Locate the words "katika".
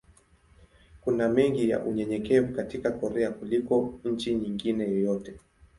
2.55-2.91